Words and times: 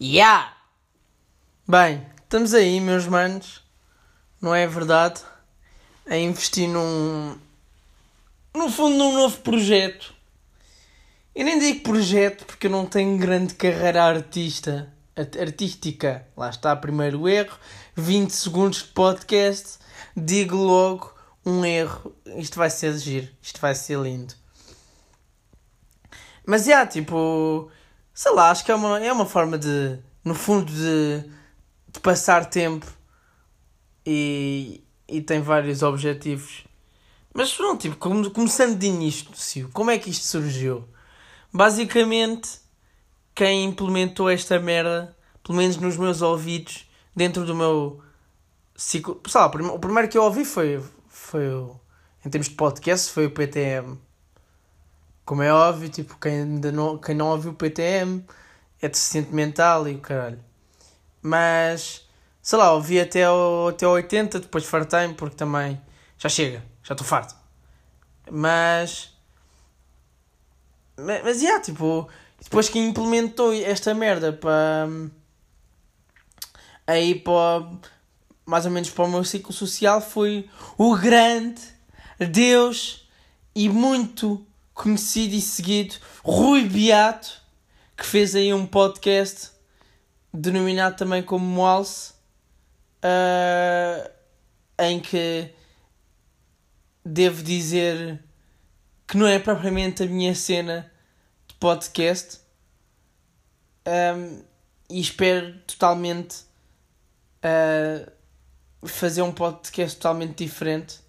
Yeah! 0.00 0.56
Bem, 1.68 2.06
estamos 2.22 2.54
aí, 2.54 2.80
meus 2.80 3.06
manos, 3.06 3.62
não 4.40 4.54
é 4.54 4.66
verdade? 4.66 5.20
A 6.06 6.16
investir 6.16 6.68
num. 6.68 7.36
No 8.56 8.70
fundo, 8.70 8.96
num 8.96 9.12
novo 9.12 9.38
projeto. 9.40 10.14
Eu 11.34 11.44
nem 11.44 11.58
digo 11.58 11.80
projeto 11.80 12.46
porque 12.46 12.68
eu 12.68 12.70
não 12.70 12.86
tenho 12.86 13.18
grande 13.18 13.54
carreira 13.54 14.04
artista, 14.04 14.90
artística. 15.38 16.26
Lá 16.34 16.48
está, 16.48 16.74
primeiro 16.74 17.28
erro. 17.28 17.58
20 17.94 18.30
segundos 18.30 18.78
de 18.78 18.84
podcast. 18.84 19.78
Digo 20.16 20.56
logo 20.56 21.12
um 21.44 21.64
erro. 21.64 22.14
Isto 22.36 22.56
vai 22.56 22.70
ser 22.70 22.96
giro. 22.98 23.28
Isto 23.40 23.60
vai 23.60 23.74
ser 23.74 23.98
lindo. 23.98 24.34
Mas, 26.46 26.66
yeah, 26.66 26.88
tipo 26.90 27.70
sei 28.14 28.32
lá, 28.32 28.50
acho 28.50 28.64
que 28.64 28.70
é 28.70 28.74
uma, 28.74 29.00
é 29.00 29.12
uma 29.12 29.26
forma 29.26 29.58
de, 29.58 29.98
no 30.24 30.34
fundo, 30.34 30.70
de, 30.70 31.24
de 31.88 32.00
passar 32.00 32.46
tempo 32.46 32.86
e, 34.04 34.82
e 35.08 35.20
tem 35.20 35.40
vários 35.40 35.82
objetivos. 35.82 36.64
Mas 37.34 37.52
pronto, 37.52 37.80
tipo, 37.80 37.96
começando 37.96 38.76
de 38.76 38.86
início, 38.86 39.70
como 39.72 39.90
é 39.90 39.98
que 39.98 40.10
isto 40.10 40.26
surgiu? 40.26 40.86
Basicamente, 41.50 42.60
quem 43.34 43.64
implementou 43.64 44.28
esta 44.28 44.58
merda, 44.58 45.16
pelo 45.42 45.56
menos 45.56 45.76
nos 45.78 45.96
meus 45.96 46.20
ouvidos, 46.20 46.86
dentro 47.16 47.46
do 47.46 47.54
meu 47.54 48.02
ciclo. 48.76 49.20
Lá, 49.34 49.46
o 49.46 49.78
primeiro 49.78 50.08
que 50.08 50.18
eu 50.18 50.24
ouvi 50.24 50.44
foi, 50.44 50.82
foi 51.12 51.46
o, 51.48 51.78
em 52.24 52.30
termos 52.30 52.48
de 52.48 52.54
podcast, 52.54 53.12
foi 53.12 53.26
o 53.26 53.30
PTM. 53.30 54.00
Como 55.24 55.42
é 55.42 55.52
óbvio, 55.52 55.88
tipo, 55.88 56.18
quem, 56.18 56.40
ainda 56.40 56.72
não, 56.72 56.98
quem 56.98 57.14
não 57.14 57.28
ouviu 57.28 57.52
o 57.52 57.54
PTM 57.54 58.24
é 58.80 58.88
deficiente 58.88 59.32
mental 59.32 59.86
e 59.86 59.94
o 59.94 60.00
caralho. 60.00 60.42
Mas, 61.20 62.08
sei 62.40 62.58
lá, 62.58 62.72
ouvi 62.72 62.98
até 62.98 63.30
o, 63.30 63.68
até 63.68 63.86
o 63.86 63.90
80, 63.90 64.40
depois 64.40 64.64
fartei-me 64.64 65.14
porque 65.14 65.36
também 65.36 65.80
já 66.18 66.28
chega, 66.28 66.64
já 66.82 66.94
estou 66.94 67.06
farto. 67.06 67.36
Mas, 68.30 69.14
mas, 70.96 71.22
mas, 71.22 71.42
yeah, 71.42 71.62
tipo, 71.62 72.08
depois 72.40 72.68
que 72.68 72.78
implementou 72.78 73.52
esta 73.52 73.94
merda 73.94 74.32
para, 74.32 74.88
aí 76.86 77.14
para, 77.14 77.68
mais 78.44 78.64
ou 78.64 78.70
menos 78.70 78.90
para 78.90 79.04
o 79.04 79.10
meu 79.10 79.24
ciclo 79.24 79.52
social 79.52 80.00
foi 80.00 80.48
o 80.76 80.96
grande 80.96 81.60
Deus 82.18 83.08
e 83.54 83.68
muito 83.68 84.46
conhecido 84.74 85.34
e 85.34 85.40
seguido 85.40 85.96
Rui 86.22 86.68
Beato, 86.68 87.42
que 87.96 88.06
fez 88.06 88.34
aí 88.34 88.52
um 88.52 88.66
podcast 88.66 89.50
denominado 90.32 90.96
também 90.96 91.22
como 91.22 91.44
Moalse, 91.44 92.12
uh, 93.04 94.10
em 94.78 94.98
que 95.00 95.50
devo 97.04 97.42
dizer 97.42 98.22
que 99.06 99.16
não 99.16 99.26
é 99.26 99.38
propriamente 99.38 100.02
a 100.02 100.06
minha 100.06 100.34
cena 100.34 100.90
de 101.46 101.54
podcast 101.56 102.40
um, 103.86 104.42
e 104.88 105.00
espero 105.00 105.58
totalmente 105.66 106.44
uh, 107.44 108.10
fazer 108.84 109.22
um 109.22 109.32
podcast 109.32 109.96
totalmente 109.96 110.44
diferente 110.44 111.00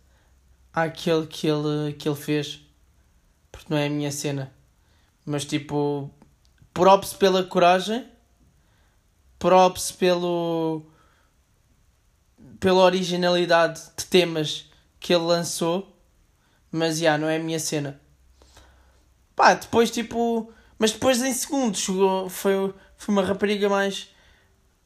àquele 0.73 1.27
que 1.27 1.47
ele, 1.47 1.93
que 1.93 2.07
ele 2.07 2.15
fez 2.15 2.63
porque 3.53 3.67
não 3.69 3.77
é 3.77 3.85
a 3.85 3.89
minha 3.89 4.11
cena. 4.11 4.51
Mas 5.25 5.45
tipo, 5.45 6.09
props 6.73 7.13
pela 7.13 7.43
coragem, 7.43 8.05
props 9.37 9.91
pelo 9.91 10.85
pela 12.59 12.83
originalidade 12.83 13.81
de 13.97 14.05
temas 14.05 14.71
que 14.99 15.13
ele 15.13 15.23
lançou, 15.23 15.97
mas 16.71 16.97
já, 16.97 17.17
não 17.17 17.27
é 17.27 17.35
a 17.35 17.43
minha 17.43 17.59
cena. 17.59 17.99
Pá, 19.35 19.53
depois 19.53 19.91
tipo, 19.91 20.51
mas 20.79 20.91
depois 20.91 21.21
em 21.21 21.33
segundo 21.33 21.77
chegou, 21.77 22.29
foi, 22.29 22.73
foi 22.97 23.13
uma 23.13 23.21
rapariga 23.21 23.67
mais, 23.69 24.09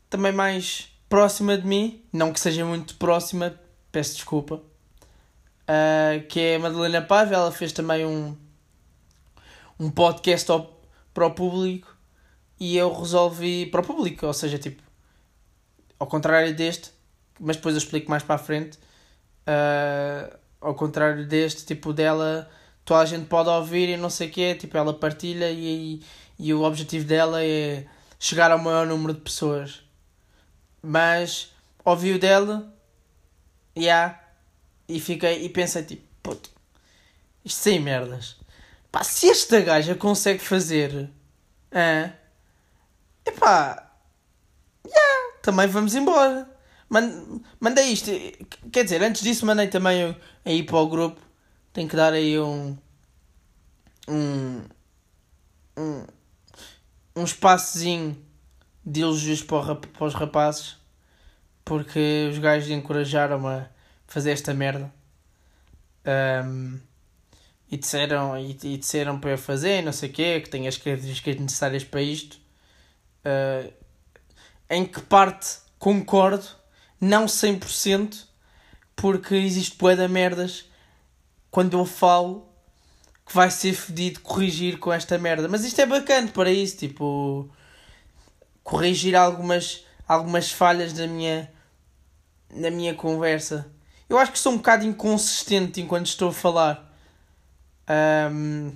também 0.10 0.32
mais 0.32 0.92
próxima 1.10 1.58
de 1.58 1.66
mim, 1.66 2.04
não 2.12 2.34
que 2.34 2.40
seja 2.40 2.66
muito 2.66 2.96
próxima, 2.96 3.54
peço 3.92 4.16
desculpa, 4.16 4.56
uh, 4.56 6.28
que 6.28 6.40
é 6.40 6.56
a 6.56 6.60
Madalena 6.60 7.02
Paiva, 7.02 7.36
ela 7.36 7.52
fez 7.52 7.72
também 7.72 8.06
um, 8.06 8.36
um 9.80 9.90
podcast 9.90 10.50
ao, 10.52 10.82
para 11.14 11.28
o 11.28 11.32
público 11.32 11.96
e 12.60 12.78
eu 12.78 12.94
resolvi 12.94 13.66
para 13.68 13.82
o 13.82 13.84
público, 13.84 14.26
ou 14.26 14.34
seja, 14.34 14.58
tipo, 14.58 14.82
ao 16.00 16.08
contrário 16.08 16.56
deste, 16.56 16.92
mas 17.40 17.56
depois 17.56 17.76
eu 17.76 17.80
explico 17.80 18.10
mais 18.10 18.24
para 18.24 18.36
a 18.36 18.40
frente, 18.40 18.78
uh, 18.78 20.38
ao 20.60 20.76
contrário 20.76 21.26
deste, 21.26 21.66
tipo, 21.66 21.94
dela, 21.94 22.50
toda 22.84 23.02
a 23.02 23.06
gente 23.06 23.28
pode 23.28 23.50
ouvir 23.50 23.90
e 23.90 23.98
não 23.98 24.10
sei 24.10 24.28
o 24.28 24.32
que 24.32 24.56
tipo, 24.56 24.76
ela 24.78 24.94
partilha 24.94 25.50
e, 25.50 26.02
e, 26.40 26.48
e 26.48 26.54
o 26.54 26.64
objetivo 26.64 27.06
dela 27.06 27.44
é 27.44 27.86
chegar 28.20 28.52
ao 28.52 28.60
maior 28.60 28.86
número 28.88 29.14
de 29.14 29.22
pessoas. 29.22 29.87
Mas 30.90 31.52
ouvi 31.84 32.14
o 32.14 32.20
dela, 32.20 32.74
yeah, 33.78 34.18
e 34.88 35.02
fiquei 35.02 35.44
e 35.44 35.50
pensei 35.50 35.84
tipo, 35.84 36.08
puto, 36.24 36.50
isto 37.44 37.60
sem 37.60 37.78
merdas. 37.78 38.38
Pá, 38.90 39.04
se 39.04 39.30
esta 39.30 39.60
gaja 39.60 39.96
consegue 39.96 40.40
fazer. 40.40 41.10
Ah, 41.74 42.14
epá. 43.26 43.92
Yeah, 44.86 45.34
também 45.42 45.68
vamos 45.68 45.94
embora. 45.94 46.50
mandei 47.60 47.92
isto. 47.92 48.10
Quer 48.72 48.86
dizer, 48.86 49.04
antes 49.04 49.22
disso 49.22 49.46
mandei 49.46 49.68
também 49.68 50.16
aí 50.46 50.64
para 50.64 50.78
o 50.78 50.88
grupo. 50.88 51.20
Tenho 51.74 51.90
que 51.90 51.98
dar 51.98 52.14
aí 52.14 52.40
um. 52.40 52.78
Um. 54.08 54.62
Um, 55.78 56.08
um 57.14 57.24
espaçozinho 57.26 58.26
de 58.88 59.02
elogios 59.02 59.44
para, 59.44 59.76
para 59.76 60.06
os 60.06 60.14
rapazes. 60.14 60.78
Porque 61.66 62.30
os 62.32 62.40
gajos 62.40 62.70
encorajaram-me 62.70 63.48
a 63.48 63.70
fazer 64.08 64.32
esta 64.32 64.54
merda. 64.54 64.92
Um, 66.46 66.80
e 67.70 67.76
disseram, 67.76 68.38
e, 68.40 68.52
e 68.52 68.78
disseram 68.78 69.20
para 69.20 69.32
eu 69.32 69.38
fazer, 69.38 69.84
não 69.84 69.92
sei 69.92 70.10
o 70.10 70.14
quê, 70.14 70.40
que 70.40 70.50
tenho 70.50 70.70
as 70.70 70.78
características 70.78 71.36
necessárias 71.36 71.84
para 71.84 72.02
isto. 72.02 72.40
Uh, 73.26 73.74
em 74.70 74.86
que 74.86 75.02
parte 75.02 75.58
concordo, 75.78 76.48
não 77.00 77.26
100%, 77.26 78.24
porque 78.96 79.36
existe 79.36 79.78
bué 79.78 79.98
de 79.98 80.08
merdas 80.08 80.66
quando 81.52 81.78
eu 81.78 81.86
falo 81.86 82.48
que 83.26 83.36
vai 83.36 83.52
ser 83.52 83.74
fedido 83.74 84.22
corrigir 84.22 84.80
com 84.80 84.94
esta 84.94 85.18
merda. 85.18 85.50
Mas 85.50 85.66
isto 85.66 85.82
é 85.82 85.86
bacana 85.86 86.30
para 86.30 86.50
isso, 86.50 86.78
tipo, 86.78 87.50
corrigir 88.68 89.16
algumas, 89.16 89.86
algumas 90.06 90.52
falhas 90.52 90.92
na 90.92 91.08
minha, 91.08 91.50
na 92.54 92.70
minha 92.70 92.94
conversa. 92.94 93.72
Eu 94.10 94.18
acho 94.18 94.34
que 94.34 94.38
sou 94.38 94.52
um 94.52 94.58
bocado 94.58 94.86
inconsistente 94.86 95.80
enquanto 95.80 96.08
estou 96.08 96.30
a 96.30 96.34
falar. 96.34 96.94
Um, 98.30 98.74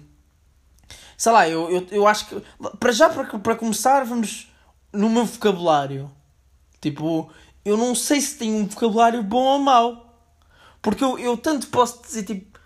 sei 1.17 1.31
lá, 1.33 1.49
eu, 1.49 1.69
eu, 1.69 1.87
eu 1.91 2.07
acho 2.07 2.25
que. 2.25 2.41
Para 2.79 2.93
já, 2.93 3.09
para, 3.09 3.37
para 3.37 3.55
começar, 3.57 4.05
vamos 4.05 4.49
no 4.93 5.09
meu 5.09 5.25
vocabulário. 5.25 6.09
Tipo, 6.79 7.29
eu 7.65 7.75
não 7.75 7.93
sei 7.93 8.21
se 8.21 8.37
tenho 8.37 8.55
um 8.55 8.67
vocabulário 8.67 9.21
bom 9.21 9.43
ou 9.43 9.59
mau. 9.59 10.23
Porque 10.81 11.03
eu, 11.03 11.19
eu 11.19 11.35
tanto 11.35 11.67
posso 11.67 12.01
dizer, 12.01 12.23
tipo, 12.23 12.57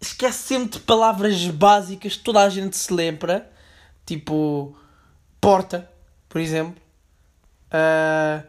esquece 0.00 0.48
sempre 0.48 0.80
de 0.80 0.80
palavras 0.80 1.46
básicas 1.46 2.16
que 2.16 2.24
toda 2.24 2.40
a 2.40 2.48
gente 2.48 2.76
se 2.76 2.92
lembra. 2.92 3.48
Tipo, 4.04 4.76
porta, 5.40 5.91
por 6.32 6.40
exemplo. 6.40 6.82
Uh, 7.66 8.42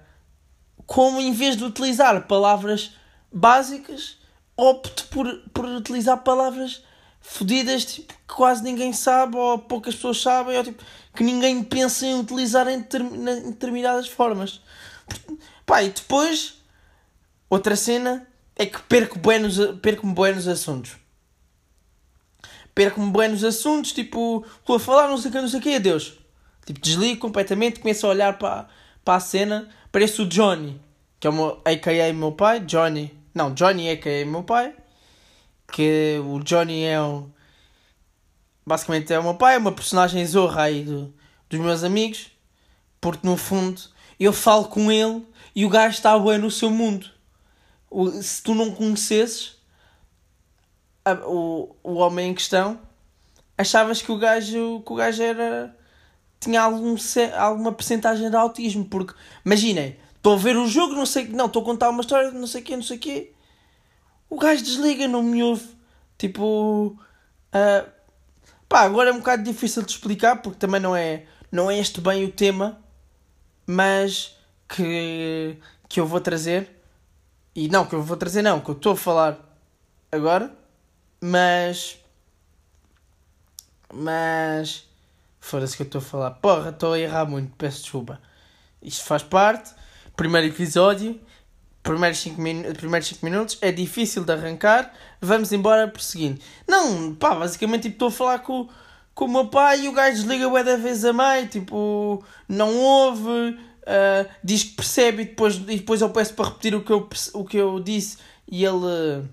como 0.85 1.19
em 1.19 1.33
vez 1.33 1.57
de 1.57 1.65
utilizar 1.65 2.27
palavras 2.27 2.94
básicas, 3.30 4.18
opto 4.56 5.06
por, 5.07 5.27
por 5.53 5.65
utilizar 5.65 6.24
palavras 6.24 6.81
fodidas 7.19 7.83
tipo, 7.83 8.13
que 8.13 8.33
quase 8.33 8.63
ninguém 8.63 8.94
sabe 8.94 9.35
ou 9.35 9.59
poucas 9.59 9.95
pessoas 9.95 10.21
sabem 10.21 10.57
ou 10.57 10.63
tipo, 10.63 10.81
que 11.13 11.24
ninguém 11.24 11.62
pensa 11.62 12.06
em 12.06 12.21
utilizar 12.21 12.69
em, 12.69 12.77
em 12.77 13.51
determinadas 13.51 14.07
formas. 14.07 14.62
Pá, 15.65 15.83
e 15.83 15.89
depois, 15.89 16.62
outra 17.50 17.75
cena 17.75 18.25
é 18.56 18.65
que 18.65 18.81
perco 18.83 19.19
buenos, 19.19 19.57
perco-me 19.81 20.13
buenos 20.13 20.47
assuntos. 20.47 20.95
Perco-me 22.74 23.12
buenos 23.12 23.44
assuntos, 23.44 23.91
tipo, 23.91 24.45
estou 24.59 24.77
a 24.77 24.80
falar, 24.80 25.09
não 25.09 25.18
sei 25.18 25.30
o 25.30 25.33
que, 25.33 25.41
não 25.41 25.50
sei 25.50 25.59
o 25.59 25.63
que, 25.63 25.75
adeus. 25.75 26.22
Tipo, 26.65 26.80
desligo 26.80 27.19
completamente, 27.19 27.80
começo 27.80 28.06
a 28.06 28.10
olhar 28.10 28.38
para, 28.38 28.68
para 29.04 29.15
a 29.15 29.19
cena, 29.19 29.69
parece 29.92 30.21
o 30.21 30.25
Johnny, 30.25 30.80
que 31.19 31.27
é 31.27 31.30
o 31.30 31.33
meu, 31.33 31.62
a.k.a. 31.65 32.13
meu 32.13 32.31
pai, 32.31 32.60
Johnny, 32.62 33.13
não, 33.33 33.54
Johnny 33.54 33.89
a.k.a. 33.89 34.25
meu 34.25 34.44
pai, 34.44 34.74
que 35.71 36.19
o 36.25 36.39
Johnny 36.39 36.83
é 36.83 37.01
um, 37.01 37.30
basicamente 38.65 39.13
é 39.13 39.19
o 39.19 39.24
meu 39.24 39.36
pai, 39.36 39.56
é 39.56 39.57
uma 39.57 39.71
personagem 39.71 40.25
zorra 40.25 40.63
aí 40.63 40.83
do, 40.83 41.13
dos 41.50 41.60
meus 41.60 41.83
amigos, 41.83 42.31
porque 43.01 43.27
no 43.27 43.36
fundo 43.36 43.81
eu 44.19 44.31
falo 44.31 44.66
com 44.66 44.92
ele 44.92 45.25
e 45.56 45.66
o 45.66 45.69
gajo 45.69 45.95
está 45.95 46.18
bem 46.18 46.38
no 46.38 46.50
seu 46.50 46.69
mundo. 46.69 47.09
Se 48.21 48.42
tu 48.42 48.56
não 48.56 48.71
conhecesses 48.71 49.57
a, 51.06 51.13
o, 51.13 51.75
o 51.83 51.95
homem 51.95 52.31
em 52.31 52.33
questão, 52.33 52.80
achavas 53.57 54.01
que 54.01 54.12
o 54.12 54.18
gajo, 54.18 54.81
que 54.86 54.94
o 54.94 54.95
gajo 54.95 55.21
era. 55.21 55.77
Tinha 56.44 56.62
algum, 56.62 56.95
alguma 57.38 57.72
percentagem 57.72 58.30
de 58.30 58.36
autismo, 58.36 58.86
porque 58.86 59.13
imaginem, 59.45 59.98
estou 60.16 60.34
a 60.34 60.38
ver 60.38 60.56
o 60.57 60.68
jogo, 60.68 60.94
não 60.94 61.06
sei 61.06 61.28
não, 61.28 61.48
estou 61.48 61.62
a 61.62 61.66
contar 61.66 61.90
uma 61.90 62.01
história, 62.01 62.31
não 62.31 62.48
sei 62.48 62.62
o 62.62 62.63
quê, 62.63 62.75
não 62.75 62.84
sei 62.84 62.98
o 62.98 63.00
quê. 63.00 63.34
O 64.30 64.38
gajo 64.38 64.63
desliga, 64.63 65.07
não 65.07 65.22
me 65.22 65.44
ouve. 65.44 65.68
Tipo. 66.18 66.98
Uh, 67.54 67.90
pá, 68.68 68.81
agora 68.81 69.10
é 69.10 69.13
um 69.13 69.19
bocado 69.19 69.44
difícil 69.44 69.84
de 69.84 69.92
explicar 69.92 70.42
porque 70.42 70.57
também 70.57 70.81
não 70.81 70.95
é, 70.95 71.25
não 71.51 71.69
é 71.69 71.78
este 71.78 72.01
bem 72.01 72.25
o 72.25 72.31
tema, 72.31 72.81
mas 73.68 74.36
que, 74.68 75.57
que 75.88 76.00
eu 76.00 76.07
vou 76.07 76.19
trazer. 76.19 76.69
E 77.56 77.68
não, 77.68 77.86
que 77.86 77.94
eu 77.94 78.01
vou 78.01 78.18
trazer, 78.18 78.42
não, 78.42 78.60
que 78.60 78.69
eu 78.69 78.75
estou 78.75 78.94
a 78.94 78.98
falar 78.98 79.40
agora, 80.12 80.51
mas. 81.22 82.00
Mas. 83.94 84.88
Foda-se 85.44 85.75
que 85.75 85.84
eu 85.84 85.86
estou 85.86 86.00
a 86.00 86.01
falar. 86.01 86.31
Porra, 86.31 86.69
estou 86.69 86.94
a 86.94 87.00
errar 87.00 87.25
muito, 87.25 87.54
peço 87.57 87.81
desculpa. 87.81 88.18
Isto 88.81 89.04
faz 89.04 89.24
parte. 89.24 89.72
Primeiro 90.16 90.48
episódio 90.48 91.19
primeiros 91.84 92.19
5 92.19 92.42
min 92.42 92.63
primeiros 92.74 93.10
cinco 93.10 93.25
minutos, 93.25 93.57
é 93.60 93.69
difícil 93.69 94.24
de 94.24 94.31
arrancar, 94.31 94.94
vamos 95.19 95.51
embora 95.51 95.86
prosseguindo. 95.86 96.40
Não, 96.66 97.13
pá, 97.13 97.36
basicamente 97.36 97.84
tipo, 97.84 97.95
estou 97.95 98.07
a 98.07 98.12
falar 98.12 98.40
com, 98.40 98.69
com 99.13 99.25
o 99.25 99.28
meu 99.28 99.48
pai 99.48 99.81
e 99.81 99.90
o 99.90 99.92
gajo 99.92 100.16
desliga 100.16 100.48
o 100.48 100.63
da 100.63 100.78
vez 100.78 101.04
a 101.04 101.12
meio, 101.12 101.48
tipo, 101.50 102.24
não 102.48 102.78
ouve, 102.78 103.30
uh, 103.30 104.30
diz 104.42 104.63
que 104.63 104.75
percebe 104.75 105.24
e 105.24 105.25
depois, 105.25 105.56
e 105.56 105.60
depois 105.60 106.00
eu 106.00 106.10
peço 106.10 106.34
para 106.36 106.45
repetir 106.45 106.74
o 106.74 106.81
que 106.81 106.92
eu, 106.94 107.10
o 107.34 107.44
que 107.44 107.57
eu 107.57 107.81
disse 107.81 108.18
e 108.50 108.63
ele. 108.63 109.28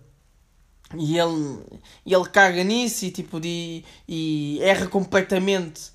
E 0.99 1.17
ele, 1.17 1.61
e 2.05 2.13
ele 2.13 2.29
caga 2.31 2.65
nisso 2.65 3.05
e, 3.05 3.13
tipo, 3.13 3.39
de, 3.39 3.85
e 4.09 4.59
erra 4.61 4.89
completamente 4.89 5.93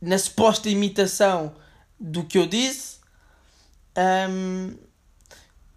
na 0.00 0.18
suposta 0.18 0.68
imitação 0.68 1.54
do 1.98 2.24
que 2.24 2.38
eu 2.38 2.46
disse. 2.46 2.98
Um, 3.96 4.74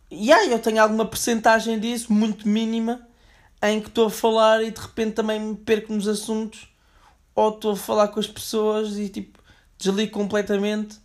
e 0.09 0.31
aí 0.31 0.51
eu 0.51 0.59
tenho 0.59 0.81
alguma 0.81 1.05
percentagem 1.05 1.79
disso, 1.79 2.11
muito 2.11 2.47
mínima, 2.47 3.07
em 3.63 3.79
que 3.79 3.87
estou 3.87 4.07
a 4.07 4.11
falar 4.11 4.63
e 4.63 4.71
de 4.71 4.79
repente 4.79 5.13
também 5.13 5.39
me 5.39 5.55
perco 5.55 5.93
nos 5.93 6.07
assuntos, 6.07 6.67
ou 7.33 7.49
estou 7.49 7.71
a 7.71 7.77
falar 7.77 8.09
com 8.09 8.19
as 8.19 8.27
pessoas 8.27 8.97
e 8.97 9.09
tipo 9.09 9.39
desligo 9.77 10.11
completamente. 10.11 10.99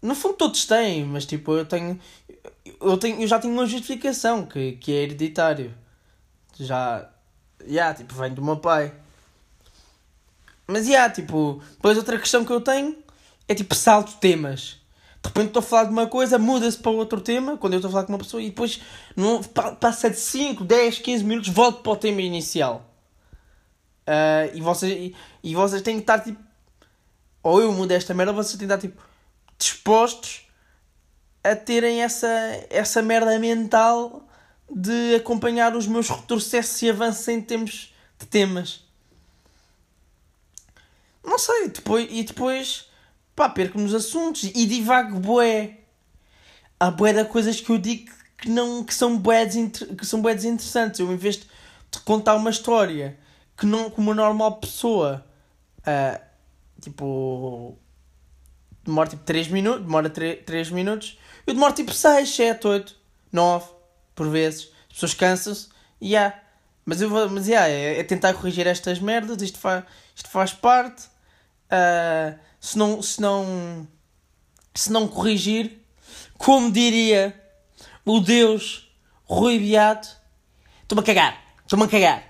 No 0.00 0.14
fundo 0.14 0.34
todos 0.34 0.66
têm, 0.66 1.04
mas 1.04 1.26
tipo 1.26 1.52
eu 1.52 1.66
tenho 1.66 2.00
eu, 2.80 2.98
tenho, 2.98 3.20
eu 3.20 3.26
já 3.26 3.38
tenho 3.38 3.52
uma 3.54 3.66
justificação 3.66 4.46
que, 4.46 4.72
que 4.72 4.92
é 4.92 5.02
hereditário. 5.02 5.74
Já, 6.54 7.08
já, 7.60 7.66
yeah, 7.66 7.94
tipo, 7.94 8.14
vem 8.14 8.32
do 8.32 8.42
meu 8.42 8.56
pai. 8.56 8.92
Mas, 10.66 10.86
já, 10.86 10.92
yeah, 10.92 11.14
tipo, 11.14 11.62
depois 11.72 11.96
outra 11.96 12.18
questão 12.18 12.44
que 12.44 12.52
eu 12.52 12.60
tenho 12.60 12.96
é 13.48 13.54
tipo 13.54 13.74
salto 13.74 14.18
temas 14.20 14.82
de 15.22 15.28
repente 15.28 15.46
estou 15.48 15.60
a 15.60 15.62
falar 15.62 15.84
de 15.84 15.90
uma 15.90 16.06
coisa, 16.08 16.36
muda-se 16.36 16.76
para 16.76 16.90
outro 16.90 17.20
tema, 17.20 17.56
quando 17.56 17.74
eu 17.74 17.78
estou 17.78 17.88
a 17.88 17.92
falar 17.92 18.04
com 18.04 18.12
uma 18.12 18.18
pessoa, 18.18 18.42
e 18.42 18.50
depois 18.50 18.80
não, 19.14 19.40
passa 19.40 20.10
de 20.10 20.16
5, 20.16 20.64
10, 20.64 20.98
15 20.98 21.24
minutos, 21.24 21.48
volto 21.50 21.80
para 21.80 21.92
o 21.92 21.96
tema 21.96 22.20
inicial. 22.20 22.84
Uh, 24.02 24.50
e, 24.52 24.60
vocês, 24.60 24.92
e, 24.92 25.14
e, 25.44 25.54
vocês 25.54 25.80
têm 25.80 25.94
que 25.94 26.00
estar 26.02 26.18
tipo. 26.18 26.42
Ou 27.40 27.60
eu 27.60 27.72
mudo 27.72 27.92
esta 27.92 28.12
merda, 28.12 28.32
vocês 28.32 28.58
têm 28.58 28.66
que 28.66 28.74
estar 28.74 28.78
tipo. 28.78 29.00
dispostos 29.56 30.48
a 31.44 31.54
terem 31.54 32.02
essa, 32.02 32.28
essa 32.68 33.00
merda 33.00 33.38
mental 33.38 34.26
de 34.68 35.14
acompanhar 35.14 35.76
os 35.76 35.86
meus 35.86 36.08
retrocessos 36.08 36.82
e 36.82 36.90
avanços 36.90 37.28
em 37.28 37.40
termos 37.40 37.94
de 38.18 38.26
temas. 38.26 38.84
Não 41.24 41.38
sei, 41.38 41.68
depois, 41.68 42.08
e 42.10 42.22
depois 42.24 42.90
pá, 43.34 43.48
perco 43.48 43.78
nos 43.78 43.94
assuntos 43.94 44.44
e 44.44 44.66
divago 44.66 45.18
bué. 45.18 45.78
Há 46.78 46.90
bué 46.90 47.12
de 47.12 47.24
coisas 47.24 47.60
que 47.60 47.70
eu 47.70 47.78
digo 47.78 48.12
que, 48.36 48.48
não, 48.48 48.84
que 48.84 48.94
são 48.94 49.16
bué, 49.16 49.46
que 49.46 50.04
são 50.04 50.20
bué 50.20 50.32
interessantes. 50.32 51.00
Eu, 51.00 51.12
em 51.12 51.16
vez 51.16 51.36
de 51.36 52.00
contar 52.04 52.34
uma 52.34 52.50
história 52.50 53.18
que 53.56 53.66
não, 53.66 53.90
como 53.90 54.10
uma 54.10 54.14
normal 54.14 54.56
pessoa, 54.56 55.24
uh, 55.80 56.20
tipo, 56.80 57.78
demora 58.84 59.08
tipo 59.08 59.22
3 59.24 59.48
minutos, 59.48 59.82
demora 59.82 60.10
3, 60.10 60.44
3 60.44 60.70
minutos, 60.70 61.18
eu 61.46 61.54
demoro 61.54 61.72
tipo 61.72 61.92
6, 61.92 62.28
7, 62.28 62.66
8, 62.66 62.96
9, 63.30 63.70
por 64.14 64.28
vezes. 64.28 64.70
As 64.88 64.94
pessoas 64.94 65.14
cansam-se 65.14 65.68
e 66.00 66.10
yeah. 66.10 66.38
Mas, 66.84 67.00
eu 67.00 67.08
vou, 67.08 67.30
mas 67.30 67.46
yeah, 67.46 67.68
é, 67.68 68.00
é 68.00 68.04
tentar 68.04 68.34
corrigir 68.34 68.66
estas 68.66 68.98
merdas, 68.98 69.40
isto, 69.40 69.58
fa, 69.58 69.86
isto 70.16 70.28
faz 70.28 70.52
parte. 70.52 71.11
Uh, 71.72 72.38
se 72.60 72.76
não, 72.76 73.00
se 73.00 73.20
não, 73.20 73.88
se 74.74 74.92
não 74.92 75.08
corrigir, 75.08 75.80
como 76.36 76.70
diria 76.70 77.34
o 78.04 78.20
Deus 78.20 78.94
Rui 79.24 79.58
Beato, 79.58 80.08
estou-me 80.82 81.02
a 81.02 81.06
cagar, 81.06 81.42
estou-me 81.62 81.86
a 81.86 81.88
cagar. 81.88 82.24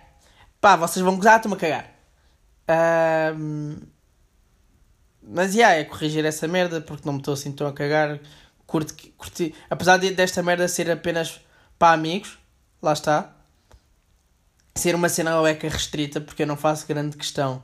Pá, 0.60 0.76
vocês 0.76 1.04
vão 1.04 1.16
gozar, 1.16 1.36
estou-me 1.36 1.56
a 1.56 1.60
cagar. 1.60 1.90
Um, 3.36 3.78
mas, 5.20 5.54
yeah, 5.54 5.76
é 5.76 5.84
corrigir 5.84 6.24
essa 6.24 6.46
merda, 6.46 6.80
porque 6.80 7.04
não 7.04 7.14
me 7.14 7.18
estou 7.18 7.34
assim 7.34 7.50
tão 7.50 7.66
a 7.66 7.72
cagar. 7.72 8.20
Curti, 8.64 9.12
curti. 9.18 9.54
Apesar 9.68 9.96
de, 9.96 10.12
desta 10.12 10.42
merda 10.42 10.68
ser 10.68 10.88
apenas 10.88 11.40
para 11.78 11.94
amigos, 11.94 12.38
lá 12.80 12.92
está. 12.92 13.34
Ser 14.74 14.94
uma 14.94 15.08
cena 15.08 15.32
eca 15.48 15.68
restrita, 15.68 16.20
porque 16.20 16.44
eu 16.44 16.46
não 16.46 16.56
faço 16.56 16.86
grande 16.86 17.16
questão 17.16 17.62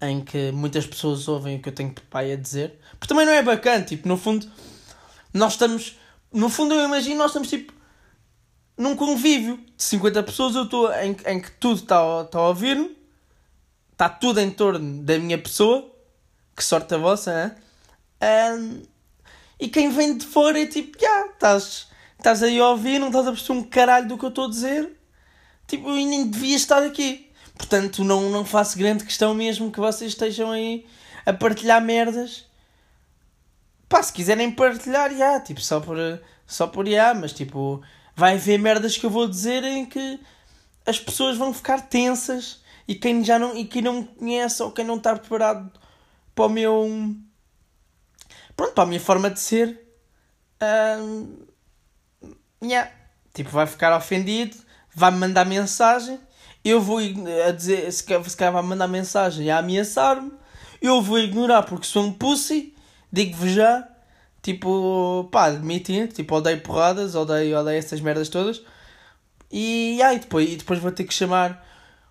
em 0.00 0.20
que 0.22 0.50
muitas 0.52 0.86
pessoas 0.86 1.28
ouvem 1.28 1.56
o 1.56 1.62
que 1.62 1.68
eu 1.68 1.74
tenho 1.74 1.94
pai 2.08 2.32
a 2.32 2.36
dizer. 2.36 2.78
Porque 2.92 3.08
também 3.08 3.26
não 3.26 3.32
é 3.32 3.42
bacana, 3.42 3.84
tipo, 3.84 4.08
no 4.08 4.16
fundo, 4.16 4.50
nós 5.32 5.52
estamos. 5.52 5.98
No 6.32 6.48
fundo, 6.48 6.74
eu 6.74 6.84
imagino, 6.84 7.16
nós 7.16 7.30
estamos 7.30 7.48
tipo. 7.48 7.72
num 8.78 8.96
convívio 8.96 9.58
de 9.76 9.82
50 9.82 10.22
pessoas, 10.22 10.54
eu 10.54 10.64
estou 10.64 10.92
em, 10.94 11.16
em 11.26 11.40
que 11.40 11.50
tudo 11.52 11.80
está 11.80 12.24
tá 12.24 12.38
a 12.38 12.48
ouvir-me, 12.48 12.96
está 13.92 14.08
tudo 14.08 14.40
em 14.40 14.50
torno 14.50 15.02
da 15.02 15.18
minha 15.18 15.38
pessoa, 15.38 15.90
que 16.56 16.64
sorte 16.64 16.94
a 16.94 16.98
vossa? 16.98 17.56
Um, 18.22 18.82
e 19.58 19.68
quem 19.68 19.90
vem 19.90 20.16
de 20.16 20.24
fora 20.24 20.60
é 20.60 20.66
tipo, 20.66 20.98
já, 20.98 21.06
yeah, 21.06 21.32
estás, 21.32 21.88
estás 22.18 22.42
aí 22.42 22.58
a 22.58 22.68
ouvir, 22.68 22.98
não 22.98 23.08
estás 23.08 23.26
a 23.26 23.32
perceber 23.32 23.58
um 23.58 23.62
caralho 23.62 24.08
do 24.08 24.16
que 24.16 24.24
eu 24.24 24.30
estou 24.30 24.46
a 24.46 24.50
dizer, 24.50 24.96
tipo, 25.66 25.90
e 25.90 26.06
nem 26.06 26.30
devia 26.30 26.56
estar 26.56 26.82
aqui. 26.82 27.29
Portanto, 27.60 28.02
não, 28.02 28.30
não 28.30 28.42
faço 28.42 28.78
grande 28.78 29.04
questão 29.04 29.34
mesmo 29.34 29.70
que 29.70 29.78
vocês 29.78 30.12
estejam 30.12 30.50
aí 30.50 30.86
a 31.26 31.32
partilhar 31.32 31.84
merdas. 31.84 32.46
Pá, 33.86 34.02
se 34.02 34.10
quiserem 34.10 34.50
partilhar, 34.50 35.14
já, 35.14 35.38
tipo, 35.40 35.60
só 35.60 35.78
por, 35.78 35.98
só 36.46 36.66
por 36.66 36.88
já, 36.88 37.12
mas 37.12 37.34
tipo, 37.34 37.82
vai 38.16 38.36
haver 38.36 38.58
merdas 38.58 38.96
que 38.96 39.04
eu 39.04 39.10
vou 39.10 39.28
dizer 39.28 39.62
em 39.62 39.84
que 39.84 40.18
as 40.86 40.98
pessoas 40.98 41.36
vão 41.36 41.52
ficar 41.52 41.82
tensas 41.82 42.62
e 42.88 42.94
quem 42.94 43.22
já 43.22 43.38
não, 43.38 43.54
e 43.54 43.66
quem 43.66 43.82
não 43.82 44.00
me 44.00 44.04
conhece 44.06 44.62
ou 44.62 44.72
quem 44.72 44.84
não 44.84 44.96
está 44.96 45.14
preparado 45.14 45.70
para 46.34 46.46
o 46.46 46.48
meu. 46.48 47.14
Pronto, 48.56 48.72
para 48.72 48.84
a 48.84 48.86
minha 48.86 49.00
forma 49.00 49.28
de 49.28 49.38
ser. 49.38 49.86
Um, 50.98 51.44
yeah, 52.62 52.90
tipo, 53.34 53.50
vai 53.50 53.66
ficar 53.66 53.94
ofendido, 53.94 54.56
vai-me 54.94 55.18
mandar 55.18 55.44
mensagem 55.44 56.18
eu 56.64 56.80
vou 56.80 56.98
a 56.98 57.50
dizer, 57.52 57.90
se 57.92 58.04
calhar 58.04 58.52
vai 58.52 58.62
mandar 58.62 58.86
mensagem 58.86 59.50
a 59.50 59.58
ameaçar-me, 59.58 60.32
eu 60.80 61.00
vou 61.00 61.18
ignorar 61.18 61.62
porque 61.62 61.86
sou 61.86 62.04
um 62.04 62.12
pussy, 62.12 62.74
digo-vos 63.12 63.52
já, 63.52 63.88
tipo, 64.42 65.28
pá, 65.30 65.46
admitir, 65.46 66.08
tipo, 66.08 66.34
odeio 66.34 66.60
porradas, 66.60 67.14
odeio, 67.14 67.58
odeio 67.58 67.78
essas 67.78 68.00
merdas 68.00 68.28
todas, 68.28 68.62
e 69.50 70.00
aí 70.02 70.18
depois, 70.18 70.50
e 70.50 70.56
depois 70.56 70.78
vou 70.78 70.92
ter 70.92 71.04
que 71.04 71.14
chamar 71.14 71.66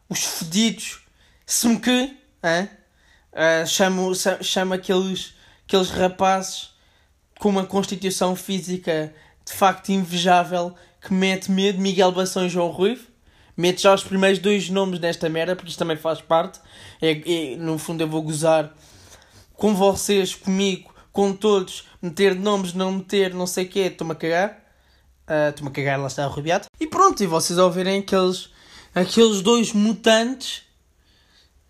os 0.10 0.20
fedidos, 0.20 1.01
se 1.46 1.68
me 1.68 1.79
que, 1.79 2.18
hein? 2.44 2.70
Uh, 3.32 3.65
chamo, 3.68 4.12
chamo 4.41 4.74
aqueles, 4.74 5.36
aqueles 5.68 5.91
rapazes 5.91 6.72
com 7.39 7.50
uma 7.50 7.65
constituição 7.65 8.36
física 8.36 9.13
de 9.46 9.53
facto 9.53 9.89
invejável 9.89 10.75
que 11.00 11.13
mete 11.13 11.51
medo, 11.51 11.79
Miguel 11.79 12.12
Bação 12.12 12.46
e 12.46 12.50
João 12.50 12.70
Ruivo 12.70 13.09
Mete 13.60 13.82
já 13.82 13.94
os 13.94 14.04
primeiros 14.04 14.39
dois 14.39 14.70
nomes 14.70 15.00
nesta 15.00 15.28
merda, 15.28 15.56
porque 15.56 15.70
isto 15.70 15.80
também 15.80 15.98
faz 15.98 16.22
parte. 16.22 16.60
É, 17.01 17.12
é, 17.12 17.56
no 17.58 17.78
fundo, 17.78 18.01
eu 18.01 18.08
vou 18.08 18.22
gozar 18.22 18.74
com 19.54 19.75
vocês, 19.75 20.34
comigo, 20.34 20.94
com 21.12 21.34
todos. 21.34 21.86
Meter 22.01 22.36
nomes, 22.36 22.74
não 22.74 22.94
meter, 22.94 23.34
não 23.34 23.46
sei 23.46 23.66
o 23.66 23.70
quê. 23.70 23.80
Estou-me 23.82 24.13
a 24.13 24.16
cagar. 24.16 24.63
Ah, 25.28 25.50
estou-me 25.50 25.70
uh, 25.70 25.72
a 25.72 25.75
cagar, 25.75 26.00
lá 26.00 26.08
está 26.08 26.24
arrebiado. 26.24 26.68
E 26.80 26.88
pronto, 26.88 27.22
e 27.22 27.28
vocês 27.28 27.60
ouvirem 27.60 28.00
aqueles, 28.00 28.50
aqueles 28.96 29.42
dois 29.42 29.74
mutantes 29.74 30.63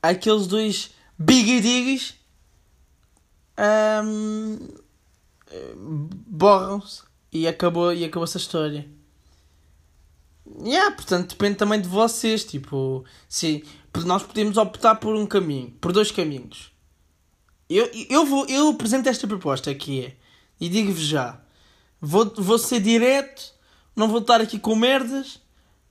aqueles 0.02 0.48
dois 0.48 0.92
big 1.18 2.00
um, 3.58 4.58
borram-se 6.28 7.04
e 7.32 7.48
acabou, 7.48 7.94
e 7.94 8.06
acabou 8.06 8.24
essa 8.24 8.38
história. 8.38 8.88
Yeah, 10.64 10.96
portanto, 10.96 11.30
depende 11.30 11.56
também 11.56 11.80
de 11.80 11.88
vocês. 11.88 12.44
Tipo, 12.44 13.06
se 13.28 13.64
nós 14.06 14.24
podemos 14.24 14.58
optar 14.58 14.96
por 14.96 15.16
um 15.16 15.26
caminho, 15.26 15.72
por 15.80 15.92
dois 15.92 16.12
caminhos. 16.12 16.72
Eu, 17.70 17.90
eu, 18.10 18.26
vou, 18.26 18.46
eu 18.48 18.70
apresento 18.70 19.10
esta 19.10 19.28
proposta 19.28 19.72
é, 19.72 20.14
e 20.60 20.70
digo-vos 20.70 21.02
já, 21.02 21.40
vou, 22.02 22.34
vou 22.36 22.58
ser 22.58 22.80
direto, 22.80 23.54
não 23.96 24.08
vou 24.08 24.22
estar 24.22 24.42
aqui 24.42 24.58
com 24.58 24.76
merdas 24.76 25.40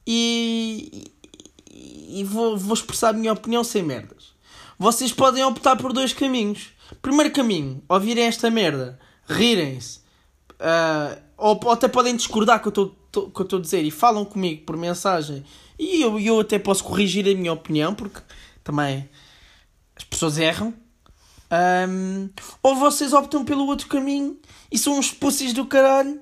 e, 0.05 1.13
e, 1.71 2.21
e 2.21 2.25
vou, 2.25 2.57
vou 2.57 2.75
expressar 2.75 3.11
a 3.11 3.13
minha 3.13 3.33
opinião 3.33 3.63
sem 3.63 3.85
merdas. 3.85 4.33
Vocês 4.77 5.13
podem 5.13 5.45
optar 5.45 5.77
por 5.77 5.93
dois 5.93 6.13
caminhos. 6.13 6.71
Primeiro 7.01 7.33
caminho, 7.33 7.83
ouvirem 7.89 8.25
esta 8.25 8.51
merda, 8.51 8.99
rirem-se, 9.29 10.01
uh, 10.55 11.21
ou, 11.37 11.61
ou, 11.63 11.71
até 11.71 11.87
podem 11.87 12.17
discordar 12.17 12.61
com 12.61 12.71
o 12.71 12.73
que 13.11 13.41
eu 13.41 13.45
estou 13.45 13.59
a 13.59 13.63
dizer 13.63 13.83
e 13.83 13.91
falam 13.91 14.25
comigo 14.25 14.65
por 14.65 14.77
mensagem 14.77 15.45
e 15.79 16.03
eu, 16.03 16.19
eu 16.19 16.41
até 16.41 16.59
posso 16.59 16.85
corrigir 16.85 17.27
a 17.27 17.35
minha 17.35 17.53
opinião 17.53 17.95
porque 17.95 18.21
também 18.63 19.09
as 19.97 20.05
pessoas 20.05 20.39
erram. 20.39 20.75
Um, 21.51 22.29
ou 22.63 22.77
vocês 22.77 23.15
optam 23.15 23.43
pelo 23.45 23.67
outro 23.67 23.89
caminho 23.89 24.39
e 24.71 24.77
são 24.77 24.99
uns 24.99 25.11
pussies 25.11 25.55
do 25.55 25.65
caralho 25.65 26.21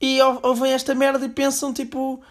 e 0.00 0.20
ouvem 0.42 0.72
esta 0.72 0.94
merda 0.94 1.26
e 1.26 1.28
pensam 1.28 1.72
tipo 1.72 2.22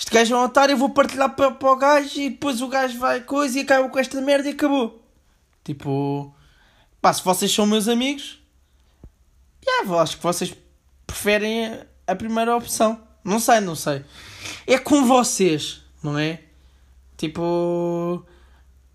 este 0.00 0.10
gajo 0.10 0.34
é 0.34 0.38
um 0.38 0.44
otário, 0.44 0.72
eu 0.72 0.78
vou 0.78 0.88
partilhar 0.88 1.36
para, 1.36 1.50
para 1.50 1.72
o 1.72 1.76
gajo 1.76 2.18
e 2.18 2.30
depois 2.30 2.62
o 2.62 2.68
gajo 2.68 2.98
vai 2.98 3.20
coisa 3.20 3.58
e 3.58 3.62
acaba 3.62 3.86
com 3.86 3.98
esta 3.98 4.18
merda 4.22 4.48
e 4.48 4.52
acabou. 4.52 5.04
Tipo, 5.62 6.34
pá, 7.02 7.12
se 7.12 7.22
vocês 7.22 7.52
são 7.52 7.66
meus 7.66 7.86
amigos, 7.86 8.40
yeah, 9.62 10.00
acho 10.00 10.16
que 10.16 10.22
vocês 10.22 10.56
preferem 11.06 11.66
a, 11.66 11.86
a 12.06 12.16
primeira 12.16 12.56
opção. 12.56 12.98
Não 13.24 13.38
sei, 13.38 13.60
não 13.60 13.74
sei. 13.74 14.04
É 14.66 14.78
com 14.78 15.04
vocês, 15.04 15.82
não 16.02 16.18
é? 16.18 16.40
Tipo, 17.16 18.24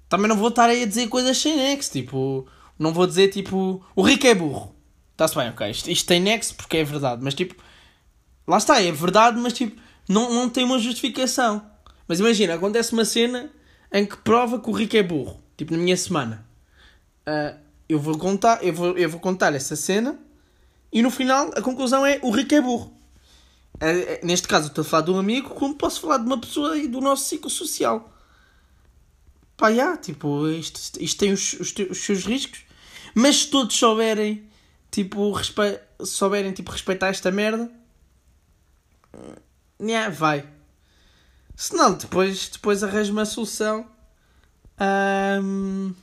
também 0.10 0.28
não 0.28 0.38
vou 0.38 0.50
estar 0.50 0.70
aí 0.70 0.84
a 0.84 0.86
dizer 0.86 1.08
coisas 1.08 1.38
sem 1.38 1.56
nexo. 1.56 1.92
Tipo, 1.92 2.48
não 2.78 2.94
vou 2.94 3.06
dizer 3.06 3.30
tipo, 3.30 3.86
o 3.96 4.02
rico 4.02 4.26
é 4.28 4.34
burro. 4.34 4.76
Está-se 5.12 5.36
bem, 5.36 5.50
ok. 5.50 5.70
Isto, 5.70 5.90
isto 5.90 6.08
tem 6.08 6.20
nexo 6.20 6.56
porque 6.56 6.78
é 6.78 6.84
verdade, 6.84 7.22
mas 7.24 7.34
tipo, 7.34 7.56
lá 8.48 8.58
está, 8.58 8.82
é 8.82 8.92
verdade, 8.92 9.40
mas 9.40 9.54
tipo, 9.54 9.80
não, 10.10 10.34
não 10.34 10.50
tem 10.50 10.66
uma 10.66 10.80
justificação. 10.80 11.66
Mas 12.08 12.20
imagina, 12.20 12.54
acontece 12.54 12.94
uma 12.94 13.06
cena 13.06 13.50
em 13.92 14.06
que 14.06 14.18
prova 14.18 14.60
que 14.60 14.70
o 14.70 14.74
rico 14.74 14.98
é 14.98 15.04
burro. 15.04 15.40
Tipo, 15.58 15.72
na 15.72 15.78
minha 15.78 15.96
semana. 15.96 16.46
Uh, 17.28 17.58
eu, 17.88 18.00
vou 18.00 18.18
contar, 18.18 18.64
eu, 18.64 18.74
vou, 18.74 18.98
eu 18.98 19.10
vou 19.10 19.20
contar 19.20 19.54
essa 19.54 19.76
cena 19.76 20.20
e 20.92 21.02
no 21.02 21.10
final 21.10 21.50
a 21.56 21.62
conclusão 21.62 22.06
é 22.06 22.20
o 22.22 22.30
rico 22.30 22.54
é 22.54 22.62
burro. 22.62 22.94
Uh, 23.76 24.26
neste 24.26 24.48
caso, 24.48 24.68
estou 24.68 24.82
a 24.82 24.86
falar 24.86 25.04
de 25.04 25.12
um 25.12 25.20
amigo, 25.20 25.50
como 25.50 25.76
posso 25.76 26.02
falar 26.02 26.18
de 26.18 26.26
uma 26.26 26.40
pessoa 26.40 26.78
e 26.78 26.88
do 26.88 27.02
nosso 27.02 27.28
ciclo 27.28 27.50
social. 27.50 28.12
Pá, 29.58 29.74
já, 29.74 29.98
tipo, 29.98 30.48
isto, 30.48 31.02
isto 31.02 31.20
tem 31.20 31.32
os, 31.32 31.54
os, 31.54 31.74
os, 31.90 31.98
seus 32.00 32.26
riscos, 32.26 32.62
mas 33.14 33.38
se 33.38 33.48
todos 33.48 33.76
souberem, 33.76 34.50
tipo, 34.92 35.32
respe... 35.32 35.80
souberem, 36.04 36.52
tipo, 36.52 36.72
respeitar 36.72 37.08
esta 37.08 37.32
merda, 37.32 37.70
yeah, 39.82 40.10
vai. 40.14 40.46
Se 41.56 41.74
não, 41.76 41.94
depois, 41.94 42.50
depois 42.50 42.84
arranjo 42.84 43.14
uma 43.14 43.26
solução 43.26 43.88
um, 45.42 45.94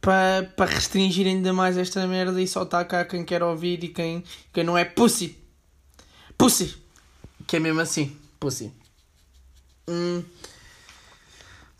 para, 0.00 0.52
para 0.56 0.70
restringir 0.70 1.26
ainda 1.26 1.52
mais 1.52 1.76
esta 1.76 2.04
merda 2.06 2.40
e 2.40 2.46
só 2.46 2.64
cá 2.64 3.04
quem 3.04 3.24
quer 3.24 3.42
ouvir 3.42 3.84
e 3.84 3.88
quem, 3.88 4.24
quem 4.52 4.64
não 4.64 4.76
é 4.76 4.84
pussy. 4.84 5.38
Pussy! 6.38 6.76
Que 7.46 7.56
é 7.56 7.58
mesmo 7.58 7.80
assim, 7.80 8.16
pussy. 8.38 8.72
Hum. 9.88 10.22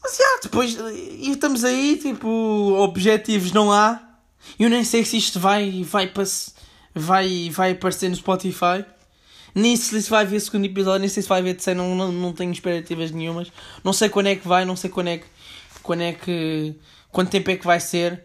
Mas 0.03 0.17
já, 0.17 0.25
yeah, 0.25 0.41
depois 0.43 0.75
e 0.75 1.31
estamos 1.31 1.65
aí, 1.65 1.97
tipo, 1.97 2.29
objetivos 2.79 3.53
não 3.53 3.71
há. 3.71 4.03
Eu 4.59 4.69
nem 4.69 4.83
sei 4.83 5.05
se 5.05 5.17
isto 5.17 5.39
vai, 5.39 5.85
vai, 5.85 6.13
vai, 6.95 7.51
vai 7.51 7.71
aparecer 7.73 8.09
no 8.09 8.17
Spotify. 8.17 8.85
Nem 9.55 9.77
se 9.77 10.01
vai 10.09 10.25
ver 10.25 10.37
o 10.37 10.41
segundo 10.41 10.65
episódio, 10.67 11.01
nem 11.01 11.09
sei 11.09 11.23
se 11.23 11.29
vai 11.29 11.43
ver 11.43 11.55
terceiro, 11.55 11.81
não, 11.81 11.95
não, 11.95 12.13
não 12.13 12.33
tenho 12.33 12.53
expectativas 12.53 13.11
nenhumas. 13.11 13.53
Não 13.83 13.93
sei 13.93 14.09
quando 14.09 14.29
é 14.29 14.37
que 14.37 14.47
vai, 14.47 14.65
não 14.65 14.77
sei 14.77 14.91
quando 14.91 15.09
é 15.09 15.19
que. 15.19 15.27
Quando 15.83 16.03
é 16.03 16.13
que. 16.13 16.75
Quanto 17.11 17.31
tempo 17.31 17.51
é 17.51 17.57
que 17.57 17.67
vai 17.67 17.81
ser. 17.81 18.25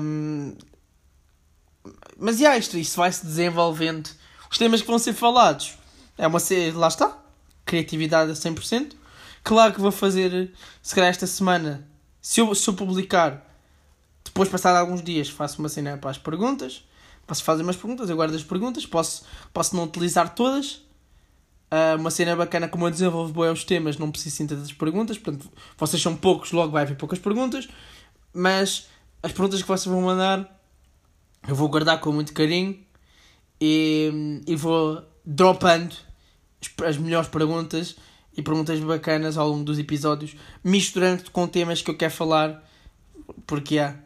Um, 0.00 0.56
mas 2.18 2.38
já, 2.38 2.56
isto, 2.58 2.76
isto 2.76 2.96
vai 2.96 3.12
se 3.12 3.24
desenvolvendo. 3.24 4.10
Os 4.50 4.58
temas 4.58 4.80
que 4.80 4.86
vão 4.88 4.98
ser 4.98 5.12
falados 5.12 5.74
é 6.18 6.26
uma 6.26 6.40
série, 6.40 6.72
lá 6.72 6.88
está, 6.88 7.16
criatividade 7.64 8.32
a 8.32 8.34
100%. 8.34 8.94
Claro 9.44 9.72
que 9.72 9.80
vou 9.80 9.92
fazer, 9.92 10.52
se 10.82 10.94
calhar 10.94 11.08
esta 11.08 11.26
semana, 11.26 11.88
se 12.20 12.40
eu, 12.40 12.54
se 12.54 12.68
eu 12.68 12.74
publicar, 12.74 13.46
depois 14.24 14.48
passar 14.48 14.76
alguns 14.76 15.02
dias, 15.02 15.28
faço 15.28 15.60
uma 15.60 15.68
cena 15.68 15.96
para 15.96 16.10
as 16.10 16.18
perguntas. 16.18 16.84
Posso 17.26 17.44
fazer 17.44 17.62
umas 17.62 17.76
perguntas, 17.76 18.10
eu 18.10 18.16
guardo 18.16 18.34
as 18.34 18.42
perguntas, 18.42 18.84
posso, 18.84 19.24
posso 19.52 19.76
não 19.76 19.84
utilizar 19.84 20.34
todas. 20.34 20.82
Uh, 21.72 21.96
uma 21.96 22.10
cena 22.10 22.34
bacana 22.34 22.68
como 22.68 22.86
eu 22.86 22.90
desenvolvo 22.90 23.32
bem 23.32 23.52
os 23.52 23.62
temas, 23.62 23.96
não 23.96 24.10
preciso 24.10 24.34
sim 24.34 24.46
tantas 24.48 24.72
perguntas, 24.72 25.16
portanto, 25.16 25.48
vocês 25.78 26.02
são 26.02 26.16
poucos, 26.16 26.50
logo 26.50 26.72
vai 26.72 26.82
haver 26.82 26.96
poucas 26.96 27.20
perguntas, 27.20 27.68
mas 28.34 28.88
as 29.22 29.30
perguntas 29.30 29.62
que 29.62 29.68
vocês 29.68 29.86
vão 29.86 30.02
mandar 30.02 30.60
eu 31.46 31.54
vou 31.54 31.68
guardar 31.68 32.00
com 32.00 32.10
muito 32.10 32.32
carinho 32.32 32.84
e, 33.60 34.40
e 34.46 34.56
vou 34.56 35.02
dropando 35.24 35.94
as 36.84 36.96
melhores 36.96 37.28
perguntas 37.28 37.96
e 38.36 38.42
perguntas 38.42 38.78
bacanas 38.80 39.36
ao 39.36 39.48
longo 39.48 39.64
dos 39.64 39.78
episódios, 39.78 40.36
misturando 40.62 41.30
com 41.30 41.46
temas 41.46 41.82
que 41.82 41.90
eu 41.90 41.96
quero 41.96 42.12
falar, 42.12 42.64
porque 43.46 43.78
há. 43.78 43.96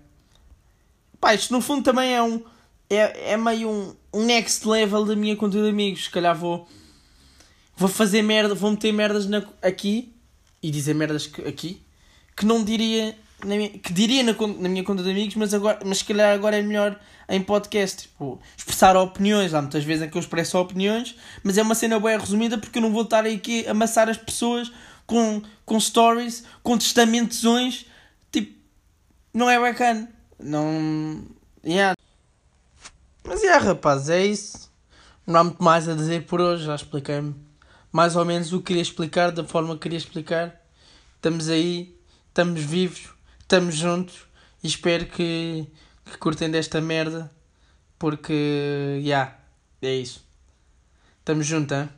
Pá, 1.20 1.34
isto 1.34 1.52
no 1.52 1.60
fundo 1.60 1.82
também 1.82 2.14
é 2.14 2.22
um 2.22 2.42
é, 2.88 3.32
é 3.32 3.36
meio 3.36 3.70
um, 3.70 3.94
um 4.12 4.24
next 4.24 4.66
level 4.66 5.04
da 5.04 5.16
minha 5.16 5.36
conta 5.36 5.60
de 5.60 5.68
amigos. 5.68 6.04
Se 6.04 6.10
calhar 6.10 6.36
vou, 6.36 6.68
vou 7.76 7.88
fazer 7.88 8.22
merda, 8.22 8.54
vou 8.54 8.70
meter 8.70 8.92
merdas 8.92 9.26
na, 9.26 9.42
aqui 9.62 10.14
e 10.62 10.70
dizer 10.70 10.94
merdas 10.94 11.26
que, 11.26 11.42
aqui 11.42 11.82
que 12.36 12.44
não 12.44 12.64
diria, 12.64 13.16
minha, 13.46 13.70
que 13.70 13.92
diria 13.92 14.22
na, 14.22 14.32
na 14.32 14.68
minha 14.68 14.84
conta 14.84 15.02
de 15.02 15.10
amigos, 15.10 15.34
mas, 15.36 15.52
agora, 15.52 15.78
mas 15.84 15.98
se 15.98 16.04
calhar 16.04 16.34
agora 16.34 16.58
é 16.58 16.62
melhor 16.62 16.98
em 17.28 17.42
podcast. 17.42 18.02
Tipo, 18.02 18.40
expressar 18.56 18.96
opiniões. 18.96 19.54
Há 19.54 19.60
muitas 19.60 19.84
vezes 19.84 20.06
em 20.06 20.10
que 20.10 20.16
eu 20.16 20.20
expresso 20.20 20.58
opiniões, 20.58 21.16
mas 21.42 21.58
é 21.58 21.62
uma 21.62 21.74
cena 21.74 21.98
bem 22.00 22.18
resumida 22.18 22.58
porque 22.58 22.78
eu 22.78 22.82
não 22.82 22.92
vou 22.92 23.02
estar 23.02 23.24
aqui 23.26 23.66
a 23.66 23.72
amassar 23.72 24.08
as 24.08 24.16
pessoas 24.16 24.72
com, 25.06 25.42
com 25.64 25.78
stories, 25.78 26.44
com 26.62 26.76
testamentozões. 26.78 27.86
Tipo, 28.32 28.58
não 29.32 29.48
é 29.48 29.58
bacana. 29.58 30.08
Não. 30.38 31.24
Yeah. 31.64 31.94
Mas 33.24 33.42
é, 33.42 33.56
rapaz, 33.56 34.08
é 34.08 34.24
isso. 34.24 34.70
Não 35.26 35.40
há 35.40 35.44
muito 35.44 35.62
mais 35.62 35.88
a 35.88 35.94
dizer 35.94 36.26
por 36.26 36.40
hoje. 36.40 36.64
Já 36.64 36.74
expliquei-me 36.74 37.34
mais 37.94 38.16
ou 38.16 38.24
menos 38.24 38.52
o 38.52 38.58
que 38.58 38.64
queria 38.64 38.82
explicar, 38.82 39.30
da 39.30 39.44
forma 39.44 39.74
que 39.74 39.82
queria 39.82 39.98
explicar. 39.98 40.60
Estamos 41.14 41.48
aí, 41.48 41.96
estamos 42.28 42.60
vivos, 42.60 43.13
estamos 43.44 43.76
juntos 43.76 44.26
e 44.62 44.66
espero 44.66 45.04
que, 45.06 45.66
que 46.04 46.16
curtem 46.18 46.50
desta 46.50 46.80
merda 46.80 47.30
porque, 47.98 49.00
já, 49.00 49.06
yeah, 49.06 49.38
é 49.82 49.94
isso. 49.94 50.26
Estamos 51.18 51.46
juntos, 51.46 51.76
hein? 51.76 51.90